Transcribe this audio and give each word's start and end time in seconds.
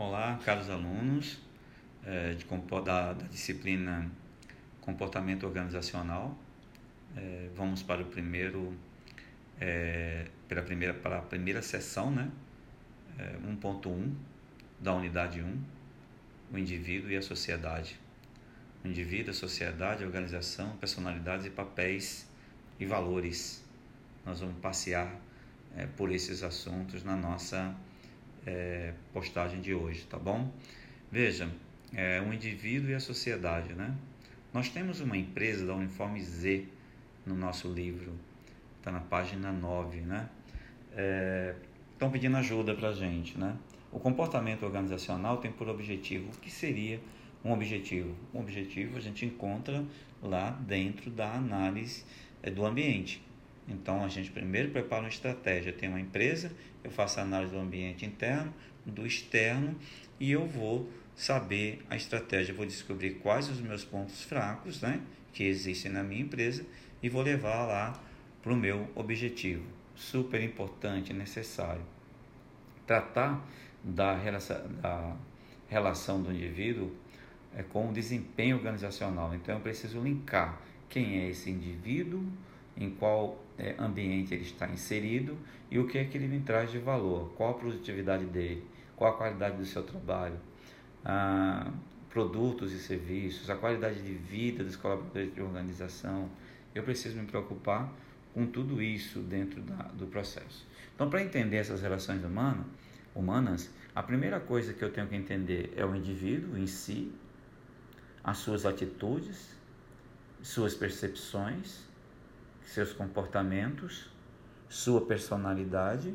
Olá, 0.00 0.38
caros 0.44 0.70
alunos 0.70 1.40
é, 2.06 2.32
de, 2.34 2.46
da, 2.84 3.12
da, 3.14 3.26
disciplina 3.26 4.08
Comportamento 4.80 5.44
Organizacional. 5.44 6.38
É, 7.16 7.48
vamos 7.56 7.82
para 7.82 8.02
o 8.02 8.04
primeiro, 8.04 8.78
é, 9.60 10.28
pela 10.46 10.62
primeira, 10.62 10.94
para 10.94 11.18
a 11.18 11.22
primeira 11.22 11.60
sessão, 11.62 12.12
né? 12.12 12.30
1.1 13.44 14.14
da 14.78 14.94
unidade 14.94 15.42
1, 15.42 15.62
o 16.52 16.56
indivíduo 16.56 17.10
e 17.10 17.16
a 17.16 17.22
sociedade. 17.22 17.98
O 18.84 18.86
indivíduo, 18.86 19.32
a 19.32 19.34
sociedade, 19.34 20.04
a 20.04 20.06
organização, 20.06 20.76
personalidades 20.76 21.44
e 21.44 21.50
papéis 21.50 22.30
e 22.78 22.86
valores. 22.86 23.64
Nós 24.24 24.38
vamos 24.38 24.60
passear 24.60 25.12
por 25.96 26.12
esses 26.12 26.44
assuntos 26.44 27.02
na 27.02 27.16
nossa 27.16 27.74
é, 28.46 28.92
postagem 29.12 29.60
de 29.60 29.74
hoje, 29.74 30.04
tá 30.06 30.18
bom? 30.18 30.50
Veja, 31.10 31.48
é, 31.94 32.20
um 32.20 32.32
indivíduo 32.32 32.90
e 32.90 32.94
a 32.94 33.00
sociedade, 33.00 33.72
né? 33.72 33.94
Nós 34.52 34.68
temos 34.68 35.00
uma 35.00 35.16
empresa 35.16 35.66
da 35.66 35.74
Uniforme 35.74 36.20
Z 36.20 36.64
no 37.26 37.34
nosso 37.34 37.72
livro, 37.72 38.12
está 38.78 38.90
na 38.90 39.00
página 39.00 39.52
9, 39.52 40.00
né? 40.00 40.28
É, 40.96 41.54
estão 41.92 42.10
pedindo 42.10 42.36
ajuda 42.36 42.74
para 42.74 42.88
a 42.88 42.92
gente, 42.92 43.38
né? 43.38 43.56
O 43.90 43.98
comportamento 43.98 44.64
organizacional 44.64 45.38
tem 45.38 45.50
por 45.50 45.68
objetivo, 45.68 46.30
o 46.30 46.38
que 46.38 46.50
seria 46.50 47.00
um 47.44 47.52
objetivo? 47.52 48.14
Um 48.34 48.40
objetivo 48.40 48.96
a 48.96 49.00
gente 49.00 49.24
encontra 49.24 49.84
lá 50.22 50.50
dentro 50.50 51.10
da 51.10 51.32
análise 51.32 52.04
é, 52.42 52.50
do 52.50 52.64
ambiente. 52.64 53.22
Então 53.68 54.04
a 54.04 54.08
gente 54.08 54.30
primeiro 54.30 54.70
prepara 54.70 55.02
uma 55.02 55.08
estratégia. 55.08 55.72
Tem 55.72 55.88
uma 55.88 56.00
empresa, 56.00 56.50
eu 56.82 56.90
faço 56.90 57.20
análise 57.20 57.52
do 57.52 57.58
ambiente 57.58 58.06
interno, 58.06 58.52
do 58.84 59.06
externo 59.06 59.76
e 60.18 60.32
eu 60.32 60.46
vou 60.46 60.90
saber 61.14 61.84
a 61.90 61.96
estratégia, 61.96 62.54
vou 62.54 62.64
descobrir 62.64 63.14
quais 63.14 63.48
os 63.48 63.60
meus 63.60 63.84
pontos 63.84 64.22
fracos, 64.22 64.80
né, 64.80 65.00
que 65.32 65.44
existem 65.44 65.90
na 65.90 66.02
minha 66.02 66.22
empresa 66.22 66.64
e 67.02 67.08
vou 67.08 67.22
levar 67.22 67.66
lá 67.66 68.00
para 68.40 68.52
o 68.52 68.56
meu 68.56 68.88
objetivo. 68.94 69.64
Super 69.94 70.40
importante, 70.40 71.12
necessário. 71.12 71.82
Tratar 72.86 73.44
da 73.82 74.16
relação, 74.16 74.62
da 74.80 75.16
relação 75.68 76.22
do 76.22 76.32
indivíduo 76.32 76.92
é 77.54 77.62
com 77.62 77.88
o 77.88 77.92
desempenho 77.92 78.56
organizacional. 78.56 79.34
Então 79.34 79.56
eu 79.56 79.60
preciso 79.60 80.00
linkar 80.00 80.60
quem 80.88 81.18
é 81.18 81.28
esse 81.28 81.50
indivíduo 81.50 82.24
em 82.78 82.90
qual 82.90 83.44
é, 83.58 83.74
ambiente 83.78 84.32
ele 84.32 84.44
está 84.44 84.68
inserido 84.68 85.36
e 85.70 85.78
o 85.78 85.86
que 85.86 85.98
é 85.98 86.04
que 86.04 86.16
ele 86.16 86.28
me 86.28 86.40
traz 86.40 86.70
de 86.70 86.78
valor, 86.78 87.32
qual 87.36 87.50
a 87.50 87.54
produtividade 87.54 88.24
dele, 88.24 88.64
qual 88.96 89.12
a 89.12 89.16
qualidade 89.16 89.56
do 89.56 89.66
seu 89.66 89.82
trabalho, 89.82 90.36
ah, 91.04 91.70
produtos 92.08 92.72
e 92.72 92.78
serviços, 92.78 93.50
a 93.50 93.56
qualidade 93.56 94.00
de 94.00 94.14
vida 94.14 94.62
dos 94.62 94.76
colaboradores 94.76 95.34
de 95.34 95.42
organização. 95.42 96.30
Eu 96.74 96.84
preciso 96.84 97.16
me 97.18 97.26
preocupar 97.26 97.92
com 98.32 98.46
tudo 98.46 98.80
isso 98.80 99.18
dentro 99.20 99.60
da, 99.60 99.82
do 99.88 100.06
processo. 100.06 100.66
Então, 100.94 101.10
para 101.10 101.22
entender 101.22 101.56
essas 101.56 101.82
relações 101.82 102.24
humanas, 102.24 102.64
humanas, 103.14 103.70
a 103.94 104.02
primeira 104.02 104.38
coisa 104.38 104.72
que 104.72 104.82
eu 104.82 104.92
tenho 104.92 105.08
que 105.08 105.16
entender 105.16 105.72
é 105.76 105.84
o 105.84 105.94
indivíduo 105.94 106.56
em 106.56 106.66
si, 106.66 107.12
as 108.22 108.38
suas 108.38 108.64
atitudes, 108.64 109.56
suas 110.42 110.74
percepções, 110.74 111.88
seus 112.68 112.92
comportamentos, 112.92 114.06
sua 114.68 115.00
personalidade, 115.00 116.14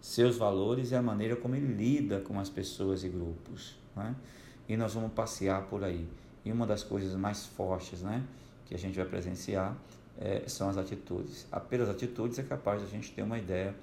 seus 0.00 0.36
valores 0.36 0.90
e 0.90 0.96
a 0.96 1.02
maneira 1.02 1.36
como 1.36 1.54
ele 1.54 1.72
lida 1.72 2.20
com 2.20 2.38
as 2.40 2.50
pessoas 2.50 3.04
e 3.04 3.08
grupos. 3.08 3.76
Né? 3.94 4.14
E 4.68 4.76
nós 4.76 4.94
vamos 4.94 5.12
passear 5.12 5.62
por 5.66 5.84
aí. 5.84 6.08
E 6.44 6.50
uma 6.50 6.66
das 6.66 6.82
coisas 6.82 7.14
mais 7.14 7.46
fortes 7.46 8.02
né, 8.02 8.24
que 8.66 8.74
a 8.74 8.78
gente 8.78 8.96
vai 8.96 9.06
presenciar 9.06 9.76
é, 10.18 10.42
são 10.48 10.68
as 10.68 10.76
atitudes. 10.76 11.46
Apenas 11.50 11.88
atitudes 11.88 12.38
é 12.38 12.42
capaz 12.42 12.80
de 12.80 12.86
a 12.86 12.90
gente 12.90 13.12
ter 13.12 13.22
uma 13.22 13.38
ideia 13.38 13.74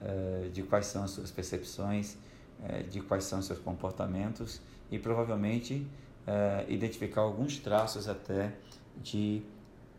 é, 0.00 0.48
de 0.52 0.62
quais 0.62 0.86
são 0.86 1.02
as 1.02 1.10
suas 1.10 1.30
percepções, 1.32 2.16
é, 2.68 2.82
de 2.84 3.00
quais 3.00 3.24
são 3.24 3.40
os 3.40 3.46
seus 3.46 3.58
comportamentos 3.58 4.60
e 4.90 4.98
provavelmente 4.98 5.84
é, 6.24 6.66
identificar 6.68 7.22
alguns 7.22 7.58
traços 7.58 8.08
até 8.08 8.52
de 9.02 9.42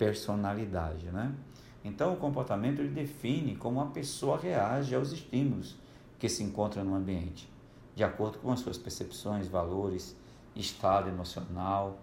personalidade, 0.04 1.06
né? 1.12 1.34
Então, 1.82 2.14
o 2.14 2.18
comportamento 2.18 2.80
ele 2.80 2.90
define 2.90 3.56
como 3.56 3.80
a 3.80 3.86
pessoa 3.86 4.38
reage 4.38 4.94
aos 4.94 5.14
estímulos 5.14 5.78
que 6.20 6.28
se 6.28 6.44
encontram 6.44 6.84
no 6.84 6.94
ambiente, 6.94 7.50
de 7.96 8.04
acordo 8.04 8.38
com 8.40 8.52
as 8.52 8.60
suas 8.60 8.78
percepções, 8.78 9.48
valores, 9.48 10.16
estado 10.54 11.08
emocional, 11.08 12.00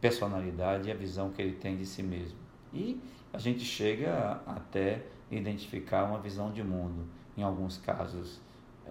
personalidade 0.00 0.88
e 0.88 0.92
a 0.92 0.94
visão 0.94 1.30
que 1.30 1.40
ele 1.40 1.54
tem 1.54 1.76
de 1.76 1.86
si 1.86 2.02
mesmo. 2.02 2.36
E 2.72 3.00
a 3.32 3.38
gente 3.38 3.64
chega 3.64 4.40
até 4.44 5.04
identificar 5.30 6.04
uma 6.04 6.18
visão 6.18 6.52
de 6.52 6.64
mundo, 6.64 7.06
em 7.36 7.42
alguns 7.42 7.76
casos 7.78 8.40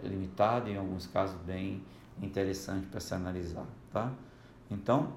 limitada, 0.02 0.70
em 0.70 0.78
alguns 0.78 1.08
casos 1.08 1.36
bem 1.42 1.84
interessante 2.22 2.88
para 2.88 3.02
se 3.02 3.14
analisar, 3.14 3.66
tá? 3.92 4.14
Então, 4.72 5.14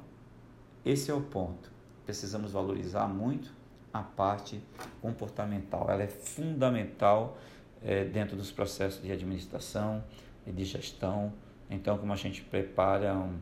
esse 0.85 1.09
é 1.11 1.15
o 1.15 1.21
ponto 1.21 1.78
precisamos 2.09 2.53
valorizar 2.53 3.07
muito 3.07 3.53
a 3.93 4.03
parte 4.03 4.63
comportamental. 5.03 5.91
Ela 5.91 6.05
é 6.05 6.07
fundamental 6.07 7.37
é, 7.83 8.03
dentro 8.03 8.35
dos 8.35 8.51
processos 8.51 9.03
de 9.03 9.13
administração 9.13 10.03
e 10.47 10.51
de 10.51 10.65
gestão. 10.65 11.35
Então, 11.69 11.99
como 11.99 12.11
a 12.11 12.17
gente 12.17 12.41
prepara 12.41 13.15
um, 13.15 13.39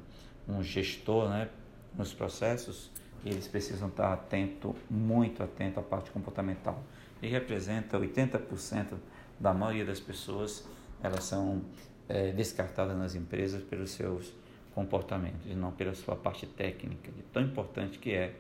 um 0.48 0.64
gestor 0.64 1.28
né, 1.28 1.48
nos 1.96 2.12
processos, 2.12 2.90
eles 3.24 3.46
precisam 3.46 3.86
estar 3.86 4.12
atento, 4.12 4.74
muito 4.90 5.44
atento 5.44 5.78
à 5.78 5.82
parte 5.84 6.10
comportamental. 6.10 6.82
E 7.22 7.28
representa 7.28 7.96
80% 7.96 8.94
da 9.38 9.54
maioria 9.54 9.84
das 9.84 10.00
pessoas, 10.00 10.66
elas 11.00 11.22
são 11.22 11.62
é, 12.08 12.32
descartadas 12.32 12.98
nas 12.98 13.14
empresas 13.14 13.62
pelos 13.62 13.90
seus 13.90 14.34
comportamentos 14.76 15.46
e 15.46 15.54
não 15.54 15.72
pela 15.72 15.94
sua 15.94 16.14
parte 16.14 16.46
técnica, 16.46 17.10
de 17.10 17.22
tão 17.32 17.42
importante 17.42 17.98
que 17.98 18.12
é 18.12 18.34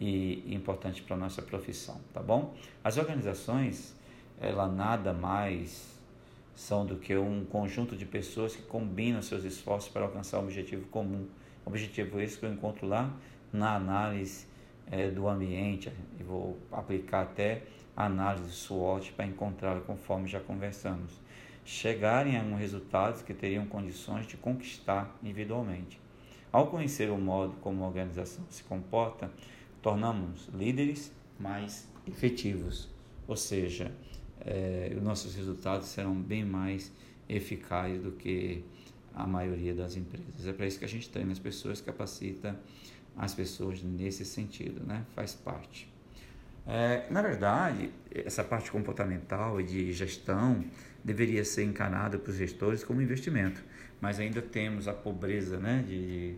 e 0.00 0.42
importante 0.52 1.00
para 1.00 1.14
a 1.14 1.18
nossa 1.18 1.40
profissão, 1.40 2.00
tá 2.12 2.20
bom? 2.20 2.54
As 2.82 2.98
organizações, 2.98 3.94
ela 4.40 4.66
nada 4.66 5.12
mais 5.12 5.96
são 6.56 6.84
do 6.84 6.96
que 6.96 7.16
um 7.16 7.44
conjunto 7.44 7.94
de 7.96 8.04
pessoas 8.04 8.56
que 8.56 8.62
combinam 8.62 9.22
seus 9.22 9.44
esforços 9.44 9.88
para 9.88 10.02
alcançar 10.02 10.40
um 10.40 10.42
objetivo 10.42 10.86
comum. 10.88 11.28
Objetivo 11.64 12.20
esse 12.20 12.36
que 12.36 12.44
eu 12.44 12.52
encontro 12.52 12.86
lá 12.86 13.16
na 13.52 13.76
análise 13.76 14.46
é, 14.90 15.08
do 15.08 15.28
ambiente, 15.28 15.90
e 16.18 16.22
vou 16.24 16.58
aplicar 16.72 17.22
até 17.22 17.62
a 17.96 18.06
análise 18.06 18.50
SWOT 18.50 19.12
para 19.12 19.24
encontrá-lo 19.24 19.82
conforme 19.82 20.26
já 20.26 20.40
conversamos. 20.40 21.12
Chegarem 21.66 22.38
a 22.38 22.42
um 22.42 22.54
resultado 22.54 23.24
que 23.24 23.34
teriam 23.34 23.66
condições 23.66 24.24
de 24.24 24.36
conquistar 24.36 25.18
individualmente. 25.20 26.00
Ao 26.52 26.68
conhecer 26.68 27.10
o 27.10 27.18
modo 27.18 27.54
como 27.60 27.82
a 27.82 27.88
organização 27.88 28.44
se 28.48 28.62
comporta, 28.62 29.28
tornamos 29.82 30.48
líderes 30.54 31.12
mais 31.40 31.88
efetivos, 32.06 32.88
ou 33.26 33.34
seja, 33.34 33.90
é, 34.40 34.94
os 34.96 35.02
nossos 35.02 35.34
resultados 35.34 35.88
serão 35.88 36.14
bem 36.14 36.44
mais 36.44 36.92
eficazes 37.28 38.00
do 38.00 38.12
que 38.12 38.64
a 39.12 39.26
maioria 39.26 39.74
das 39.74 39.96
empresas. 39.96 40.46
É 40.46 40.52
para 40.52 40.68
isso 40.68 40.78
que 40.78 40.84
a 40.84 40.88
gente 40.88 41.10
treina 41.10 41.32
as 41.32 41.40
pessoas, 41.40 41.80
capacita 41.80 42.56
as 43.16 43.34
pessoas 43.34 43.82
nesse 43.82 44.24
sentido, 44.24 44.86
né? 44.86 45.04
faz 45.16 45.34
parte. 45.34 45.95
É, 46.66 47.06
na 47.10 47.22
verdade, 47.22 47.90
essa 48.12 48.42
parte 48.42 48.70
comportamental 48.70 49.60
e 49.60 49.64
de 49.64 49.92
gestão 49.92 50.64
deveria 51.04 51.44
ser 51.44 51.64
encarada 51.64 52.18
para 52.18 52.30
os 52.30 52.36
gestores 52.36 52.82
como 52.82 53.00
investimento, 53.00 53.62
mas 54.00 54.18
ainda 54.18 54.42
temos 54.42 54.88
a 54.88 54.92
pobreza 54.92 55.58
né, 55.58 55.84
de, 55.86 56.34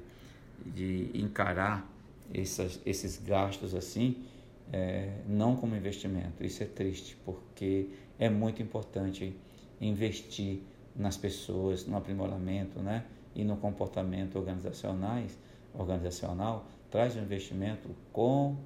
de 0.67 1.11
encarar 1.15 1.91
essas, 2.33 2.79
esses 2.85 3.17
gastos 3.17 3.75
assim, 3.75 4.25
é, 4.73 5.21
não 5.27 5.57
como 5.57 5.75
investimento. 5.75 6.45
Isso 6.45 6.63
é 6.63 6.67
triste, 6.67 7.17
porque 7.25 7.89
é 8.19 8.29
muito 8.29 8.63
importante 8.63 9.35
investir 9.81 10.61
nas 10.95 11.17
pessoas, 11.17 11.87
no 11.87 11.97
aprimoramento 11.97 12.81
né? 12.81 13.05
e 13.35 13.45
no 13.45 13.57
comportamento 13.57 14.37
organizacionais, 14.37 15.39
organizacional, 15.73 16.69
traz 16.91 17.17
um 17.17 17.23
investimento 17.23 17.89
com, 18.13 18.57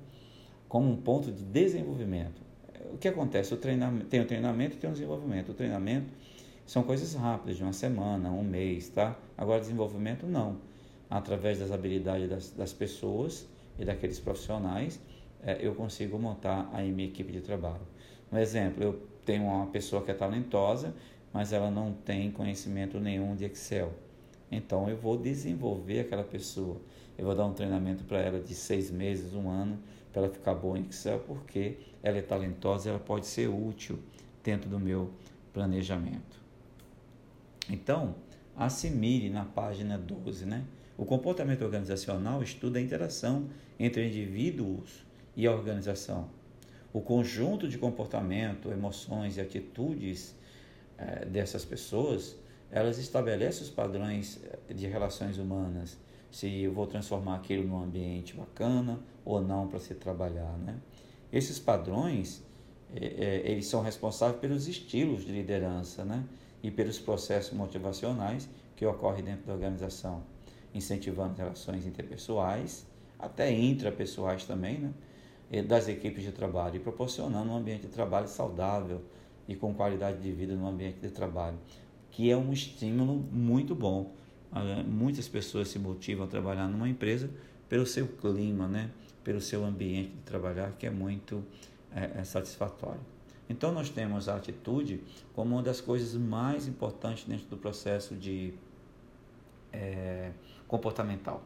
como 0.72 0.90
um 0.90 0.96
ponto 0.96 1.30
de 1.30 1.44
desenvolvimento. 1.44 2.40
O 2.94 2.96
que 2.96 3.06
acontece? 3.06 3.52
O 3.52 3.58
treinamento, 3.58 4.06
tem 4.06 4.22
o 4.22 4.24
treinamento 4.24 4.74
e 4.74 4.78
tem 4.78 4.88
o 4.88 4.92
desenvolvimento. 4.94 5.50
O 5.50 5.54
treinamento 5.54 6.06
são 6.64 6.82
coisas 6.82 7.12
rápidas, 7.12 7.58
de 7.58 7.62
uma 7.62 7.74
semana, 7.74 8.30
um 8.30 8.42
mês, 8.42 8.88
tá? 8.88 9.14
Agora, 9.36 9.60
desenvolvimento 9.60 10.26
não 10.26 10.56
através 11.10 11.58
das 11.58 11.70
habilidades 11.70 12.26
das, 12.26 12.50
das 12.52 12.72
pessoas 12.72 13.46
e 13.78 13.84
daqueles 13.84 14.18
profissionais, 14.18 14.98
é, 15.42 15.58
eu 15.60 15.74
consigo 15.74 16.18
montar 16.18 16.70
a 16.72 16.80
minha 16.80 17.06
equipe 17.06 17.30
de 17.30 17.42
trabalho. 17.42 17.86
Um 18.32 18.38
exemplo, 18.38 18.82
eu 18.82 18.98
tenho 19.26 19.44
uma 19.44 19.66
pessoa 19.66 20.00
que 20.00 20.10
é 20.10 20.14
talentosa, 20.14 20.94
mas 21.34 21.52
ela 21.52 21.70
não 21.70 21.92
tem 21.92 22.30
conhecimento 22.30 22.98
nenhum 22.98 23.36
de 23.36 23.44
Excel. 23.44 23.92
Então 24.50 24.88
eu 24.88 24.96
vou 24.96 25.18
desenvolver 25.18 26.00
aquela 26.00 26.24
pessoa. 26.24 26.80
Eu 27.18 27.26
vou 27.26 27.34
dar 27.34 27.44
um 27.44 27.52
treinamento 27.52 28.04
para 28.04 28.20
ela 28.20 28.40
de 28.40 28.54
seis 28.54 28.90
meses, 28.90 29.34
um 29.34 29.50
ano, 29.50 29.78
para 30.12 30.22
ela 30.22 30.30
ficar 30.30 30.54
boa 30.54 30.78
em 30.78 30.86
Excel, 30.86 31.18
porque 31.20 31.78
ela 32.02 32.18
é 32.18 32.22
talentosa, 32.22 32.90
ela 32.90 32.98
pode 32.98 33.26
ser 33.26 33.48
útil 33.48 33.98
dentro 34.42 34.68
do 34.68 34.78
meu 34.78 35.10
planejamento. 35.52 36.40
Então, 37.70 38.14
assimile 38.56 39.30
na 39.30 39.44
página 39.44 39.96
12, 39.96 40.44
né? 40.44 40.64
O 40.96 41.04
comportamento 41.04 41.62
organizacional 41.62 42.42
estuda 42.42 42.78
a 42.78 42.82
interação 42.82 43.48
entre 43.78 44.06
indivíduos 44.06 45.04
e 45.34 45.46
a 45.46 45.52
organização. 45.52 46.28
O 46.92 47.00
conjunto 47.00 47.66
de 47.66 47.78
comportamento, 47.78 48.70
emoções 48.70 49.38
e 49.38 49.40
atitudes 49.40 50.34
eh, 50.98 51.24
dessas 51.24 51.64
pessoas, 51.64 52.36
elas 52.70 52.98
estabelecem 52.98 53.62
os 53.62 53.70
padrões 53.70 54.38
eh, 54.44 54.74
de 54.74 54.86
relações 54.86 55.38
humanas. 55.38 55.96
Se 56.32 56.62
eu 56.62 56.72
vou 56.72 56.86
transformar 56.86 57.36
aquilo 57.36 57.68
num 57.68 57.80
ambiente 57.80 58.34
bacana 58.34 58.98
ou 59.24 59.40
não 59.40 59.68
para 59.68 59.78
se 59.78 59.94
trabalhar, 59.94 60.58
né? 60.58 60.76
Esses 61.32 61.60
padrões, 61.60 62.42
eh, 62.92 63.42
eles 63.44 63.66
são 63.66 63.82
responsáveis 63.82 64.40
pelos 64.40 64.66
estilos 64.66 65.24
de 65.24 65.30
liderança, 65.30 66.04
né? 66.04 66.24
E 66.62 66.70
pelos 66.70 66.98
processos 66.98 67.52
motivacionais 67.52 68.48
que 68.74 68.84
ocorrem 68.84 69.22
dentro 69.22 69.46
da 69.46 69.52
organização, 69.52 70.22
incentivando 70.74 71.36
relações 71.36 71.86
interpessoais, 71.86 72.86
até 73.18 73.52
intrapessoais 73.52 74.44
também, 74.44 74.78
né? 74.78 74.92
das 75.60 75.86
equipes 75.86 76.24
de 76.24 76.32
trabalho 76.32 76.76
e 76.76 76.78
proporcionando 76.78 77.50
um 77.50 77.56
ambiente 77.56 77.82
de 77.82 77.88
trabalho 77.88 78.26
saudável 78.26 79.02
e 79.46 79.54
com 79.54 79.74
qualidade 79.74 80.18
de 80.22 80.32
vida 80.32 80.54
no 80.54 80.66
ambiente 80.66 80.98
de 80.98 81.10
trabalho, 81.10 81.58
que 82.10 82.30
é 82.30 82.36
um 82.36 82.52
estímulo 82.52 83.14
muito 83.30 83.74
bom. 83.74 84.12
Ah, 84.52 84.82
muitas 84.86 85.28
pessoas 85.28 85.68
se 85.68 85.78
motivam 85.78 86.26
a 86.26 86.28
trabalhar 86.28 86.68
numa 86.68 86.88
empresa 86.88 87.30
pelo 87.68 87.86
seu 87.86 88.06
clima, 88.06 88.68
né? 88.68 88.90
pelo 89.24 89.40
seu 89.40 89.64
ambiente 89.64 90.10
de 90.10 90.22
trabalhar, 90.22 90.72
que 90.72 90.86
é 90.86 90.90
muito 90.90 91.42
é, 91.94 92.20
é 92.20 92.24
satisfatório. 92.24 93.00
Então, 93.48 93.72
nós 93.72 93.88
temos 93.90 94.28
a 94.28 94.36
atitude 94.36 95.02
como 95.34 95.56
uma 95.56 95.62
das 95.62 95.80
coisas 95.80 96.14
mais 96.14 96.66
importantes 96.66 97.24
dentro 97.24 97.46
do 97.46 97.56
processo 97.56 98.14
de 98.14 98.54
é, 99.72 100.32
comportamental, 100.66 101.42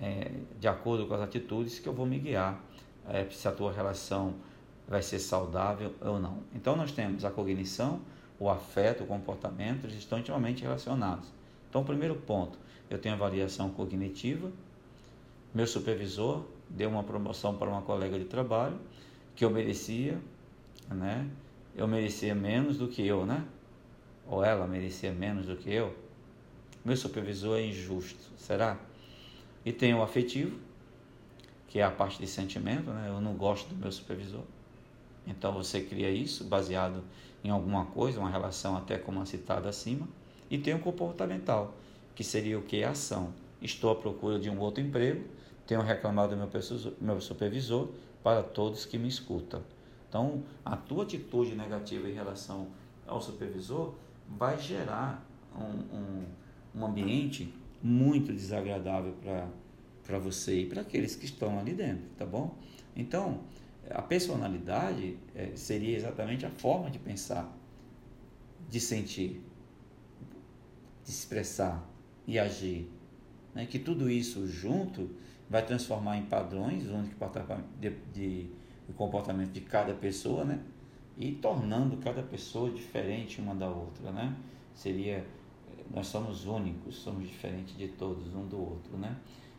é, 0.00 0.30
de 0.58 0.68
acordo 0.68 1.06
com 1.06 1.14
as 1.14 1.20
atitudes 1.20 1.78
que 1.78 1.88
eu 1.88 1.92
vou 1.92 2.06
me 2.06 2.18
guiar 2.18 2.62
é, 3.08 3.24
se 3.30 3.46
a 3.46 3.52
tua 3.52 3.72
relação 3.72 4.34
vai 4.88 5.02
ser 5.02 5.18
saudável 5.18 5.94
ou 6.00 6.18
não. 6.18 6.38
Então 6.54 6.76
nós 6.76 6.92
temos 6.92 7.24
a 7.24 7.30
cognição, 7.30 8.00
o 8.38 8.48
afeto, 8.48 9.04
o 9.04 9.06
comportamento, 9.06 9.84
eles 9.84 9.96
estão 9.96 10.18
intimamente 10.18 10.62
relacionados. 10.62 11.28
Então, 11.72 11.82
primeiro 11.82 12.14
ponto, 12.16 12.58
eu 12.90 12.98
tenho 12.98 13.14
avaliação 13.14 13.70
cognitiva, 13.70 14.52
meu 15.54 15.66
supervisor 15.66 16.44
deu 16.68 16.90
uma 16.90 17.02
promoção 17.02 17.56
para 17.56 17.66
uma 17.66 17.80
colega 17.80 18.18
de 18.18 18.26
trabalho 18.26 18.78
que 19.34 19.42
eu 19.42 19.48
merecia, 19.48 20.20
né? 20.90 21.26
Eu 21.74 21.88
merecia 21.88 22.34
menos 22.34 22.76
do 22.76 22.88
que 22.88 23.06
eu, 23.06 23.24
né? 23.24 23.42
Ou 24.28 24.44
ela 24.44 24.66
merecia 24.66 25.12
menos 25.12 25.46
do 25.46 25.56
que 25.56 25.72
eu. 25.72 25.96
Meu 26.84 26.94
supervisor 26.94 27.56
é 27.56 27.64
injusto, 27.64 28.30
será? 28.36 28.78
E 29.64 29.72
tem 29.72 29.94
o 29.94 30.02
afetivo, 30.02 30.60
que 31.68 31.78
é 31.78 31.84
a 31.84 31.90
parte 31.90 32.18
de 32.18 32.26
sentimento, 32.26 32.90
né? 32.90 33.06
Eu 33.08 33.18
não 33.18 33.32
gosto 33.32 33.70
do 33.70 33.76
meu 33.76 33.90
supervisor. 33.90 34.44
Então 35.26 35.54
você 35.54 35.80
cria 35.80 36.10
isso 36.10 36.44
baseado 36.44 37.02
em 37.42 37.48
alguma 37.48 37.86
coisa, 37.86 38.20
uma 38.20 38.28
relação 38.28 38.76
até 38.76 38.98
como 38.98 39.22
a 39.22 39.24
citada 39.24 39.70
acima, 39.70 40.06
e 40.52 40.58
tem 40.58 40.74
o 40.74 40.78
comportamental, 40.78 41.74
que 42.14 42.22
seria 42.22 42.58
o 42.58 42.62
que? 42.62 42.84
Ação. 42.84 43.32
Estou 43.62 43.90
à 43.90 43.96
procura 43.96 44.38
de 44.38 44.50
um 44.50 44.60
outro 44.60 44.84
emprego, 44.84 45.24
tenho 45.66 45.80
reclamado 45.80 46.36
do 46.36 46.94
meu, 47.00 47.20
supervisor 47.22 47.88
para 48.22 48.42
todos 48.42 48.84
que 48.84 48.98
me 48.98 49.08
escutam. 49.08 49.62
Então, 50.06 50.42
a 50.62 50.76
tua 50.76 51.04
atitude 51.04 51.54
negativa 51.54 52.06
em 52.06 52.12
relação 52.12 52.66
ao 53.06 53.18
supervisor 53.18 53.94
vai 54.28 54.60
gerar 54.60 55.26
um, 55.56 55.96
um, 55.96 56.24
um 56.74 56.84
ambiente 56.84 57.54
muito 57.82 58.30
desagradável 58.30 59.14
para 60.04 60.18
você 60.18 60.60
e 60.60 60.66
para 60.66 60.82
aqueles 60.82 61.16
que 61.16 61.24
estão 61.24 61.58
ali 61.58 61.72
dentro, 61.72 62.04
tá 62.18 62.26
bom? 62.26 62.54
Então, 62.94 63.40
a 63.90 64.02
personalidade 64.02 65.16
é, 65.34 65.52
seria 65.54 65.96
exatamente 65.96 66.44
a 66.44 66.50
forma 66.50 66.90
de 66.90 66.98
pensar, 66.98 67.50
de 68.68 68.78
sentir, 68.78 69.42
de 71.04 71.10
expressar 71.10 71.88
e 72.26 72.38
agir. 72.38 72.90
Né? 73.54 73.66
Que 73.66 73.78
tudo 73.78 74.10
isso 74.10 74.46
junto 74.46 75.10
vai 75.48 75.64
transformar 75.64 76.16
em 76.16 76.24
padrões 76.24 76.86
únicos 76.86 77.16
de, 77.78 77.90
de, 78.12 78.46
de 78.86 78.92
comportamento 78.96 79.52
de 79.52 79.60
cada 79.60 79.92
pessoa, 79.92 80.44
né? 80.44 80.60
E 81.18 81.32
tornando 81.32 81.98
cada 81.98 82.22
pessoa 82.22 82.70
diferente 82.70 83.38
uma 83.38 83.54
da 83.54 83.68
outra, 83.68 84.10
né? 84.10 84.34
Seria, 84.74 85.26
nós 85.94 86.06
somos 86.06 86.46
únicos, 86.46 86.96
somos 86.96 87.28
diferentes 87.28 87.76
de 87.76 87.88
todos, 87.88 88.34
um 88.34 88.46
do 88.46 88.58
outro, 88.58 88.96
né? 88.96 89.14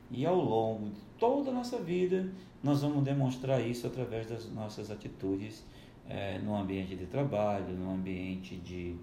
E 0.09 0.25
ao 0.25 0.35
longo 0.35 0.89
de 0.89 1.01
toda 1.19 1.51
a 1.51 1.53
nossa 1.53 1.77
vida, 1.77 2.27
nós 2.63 2.81
vamos 2.81 3.03
demonstrar 3.03 3.61
isso 3.61 3.85
através 3.85 4.27
das 4.27 4.51
nossas 4.51 4.89
atitudes 4.89 5.63
é, 6.09 6.39
no 6.39 6.55
ambiente 6.55 6.95
de 6.95 7.05
trabalho, 7.05 7.75
no 7.75 7.93
ambiente 7.93 8.55
de 8.55 8.95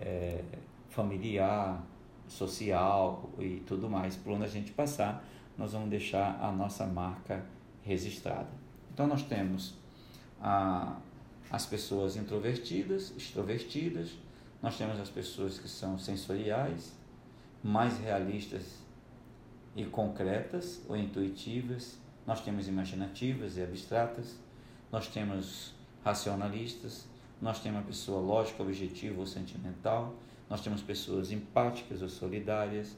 é, 0.00 0.42
familiar, 0.92 1.84
social 2.28 3.30
e 3.38 3.62
tudo 3.66 3.88
mais. 3.88 4.14
Por 4.16 4.32
onde 4.32 4.44
a 4.44 4.48
gente 4.48 4.72
passar, 4.72 5.24
nós 5.56 5.72
vamos 5.72 5.90
deixar 5.90 6.38
a 6.40 6.52
nossa 6.52 6.86
marca 6.86 7.44
registrada. 7.82 8.48
Então, 8.92 9.06
nós 9.06 9.22
temos 9.22 9.74
a, 10.40 10.96
as 11.50 11.66
pessoas 11.66 12.16
introvertidas, 12.16 13.12
extrovertidas, 13.16 14.10
nós 14.62 14.76
temos 14.76 15.00
as 15.00 15.08
pessoas 15.08 15.58
que 15.58 15.68
são 15.68 15.98
sensoriais, 15.98 16.92
mais 17.62 17.98
realistas 17.98 18.78
e 19.74 19.84
concretas 19.84 20.82
ou 20.88 20.96
intuitivas, 20.96 21.98
nós 22.26 22.40
temos 22.40 22.68
imaginativas 22.68 23.56
e 23.56 23.62
abstratas, 23.62 24.36
nós 24.90 25.08
temos 25.08 25.74
racionalistas, 26.04 27.06
nós 27.40 27.60
temos 27.60 27.80
a 27.80 27.82
pessoa 27.82 28.20
lógica, 28.20 28.62
objetiva 28.62 29.18
ou 29.18 29.26
sentimental, 29.26 30.14
nós 30.52 30.60
temos 30.60 30.82
pessoas 30.82 31.32
empáticas 31.32 32.02
ou 32.02 32.10
solidárias, 32.10 32.94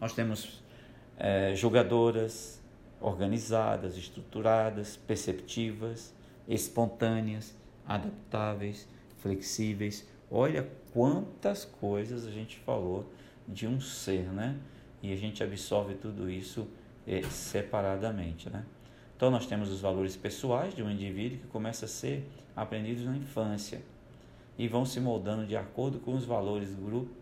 nós 0.00 0.12
temos 0.12 0.62
é, 1.18 1.52
julgadoras, 1.52 2.62
organizadas, 3.00 3.96
estruturadas, 3.96 4.96
perceptivas, 4.98 6.14
espontâneas, 6.46 7.56
adaptáveis, 7.84 8.88
flexíveis. 9.18 10.06
Olha 10.30 10.70
quantas 10.92 11.64
coisas 11.64 12.24
a 12.24 12.30
gente 12.30 12.58
falou 12.58 13.12
de 13.48 13.66
um 13.66 13.80
ser, 13.80 14.32
né? 14.32 14.56
e 15.02 15.12
a 15.12 15.16
gente 15.16 15.42
absorve 15.42 15.94
tudo 15.94 16.30
isso 16.30 16.68
eh, 17.04 17.22
separadamente. 17.22 18.48
Né? 18.48 18.64
Então, 19.16 19.28
nós 19.28 19.44
temos 19.44 19.72
os 19.72 19.80
valores 19.80 20.16
pessoais 20.16 20.72
de 20.72 20.84
um 20.84 20.88
indivíduo 20.88 21.40
que 21.40 21.48
começa 21.48 21.86
a 21.86 21.88
ser 21.88 22.30
aprendidos 22.54 23.04
na 23.04 23.16
infância 23.16 23.82
e 24.58 24.68
vão 24.68 24.84
se 24.84 25.00
moldando 25.00 25.46
de 25.46 25.56
acordo 25.56 25.98
com 25.98 26.14
os 26.14 26.24
valores 26.24 26.70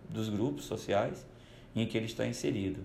dos 0.09 0.29
grupos 0.29 0.65
sociais 0.65 1.27
em 1.75 1.87
que 1.87 1.97
ele 1.97 2.07
está 2.07 2.27
inserido 2.27 2.81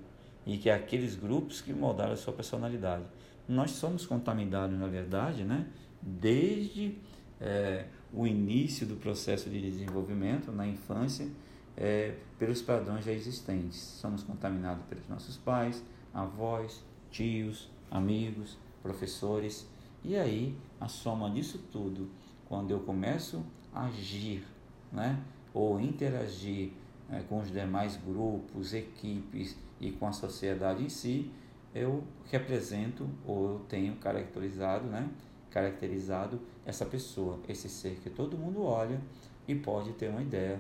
e 0.46 0.58
que 0.58 0.70
é 0.70 0.74
aqueles 0.74 1.16
grupos 1.16 1.62
que 1.62 1.74
moldaram 1.74 2.14
a 2.14 2.18
sua 2.18 2.34
personalidade. 2.34 3.04
Nós 3.48 3.72
somos 3.72 4.06
contaminados, 4.06 4.78
na 4.78 4.88
verdade, 4.88 5.44
né? 5.44 5.68
desde 6.02 6.96
é, 7.42 7.86
o 8.14 8.28
início 8.28 8.86
do 8.86 8.96
processo 8.96 9.50
de 9.50 9.60
desenvolvimento, 9.60 10.52
na 10.52 10.68
infância, 10.68 11.28
é, 11.76 12.16
pelos 12.38 12.62
padrões 12.62 13.04
já 13.04 13.12
existentes. 13.12 13.78
Somos 13.78 14.24
contaminados 14.24 14.86
pelos 14.86 15.08
nossos 15.10 15.38
pais, 15.38 15.84
avós, 16.14 16.84
tios, 17.12 17.70
amigos, 17.90 18.58
professores. 18.84 19.68
E 20.04 20.16
aí, 20.16 20.56
a 20.80 20.88
soma 20.88 21.30
disso 21.30 21.60
tudo, 21.72 22.10
quando 22.48 22.72
eu 22.72 22.80
começo 22.80 23.44
a 23.74 23.86
agir, 23.86 24.46
né, 24.92 25.22
ou 25.54 25.80
interagir 25.80 26.72
é, 27.10 27.20
com 27.22 27.40
os 27.40 27.52
demais 27.52 27.98
grupos, 27.98 28.74
equipes 28.74 29.58
e 29.80 29.92
com 29.92 30.08
a 30.08 30.12
sociedade 30.12 30.84
em 30.84 30.90
si, 30.90 31.32
eu 31.74 32.04
represento 32.32 33.08
ou 33.26 33.54
eu 33.54 33.60
tenho 33.68 33.96
caracterizado, 33.98 34.86
né, 34.88 35.10
caracterizado 35.52 36.40
essa 36.66 36.86
pessoa, 36.86 37.40
esse 37.48 37.70
ser 37.70 38.00
que 38.00 38.10
todo 38.10 38.38
mundo 38.38 38.64
olha 38.64 39.00
e 39.48 39.56
pode 39.56 39.94
ter 39.94 40.10
uma 40.10 40.22
ideia 40.22 40.60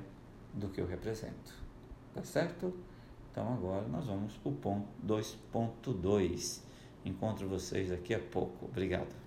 do 0.53 0.69
que 0.69 0.79
eu 0.79 0.87
represento. 0.87 1.53
Tá 2.13 2.23
certo? 2.23 2.73
Então 3.31 3.53
agora 3.53 3.85
nós 3.87 4.07
vamos 4.07 4.33
para 4.37 4.51
o 4.51 4.55
ponto 4.55 4.87
2.2. 5.05 6.61
Encontro 7.03 7.47
vocês 7.47 7.89
daqui 7.89 8.13
a 8.13 8.19
pouco. 8.19 8.65
Obrigado. 8.65 9.24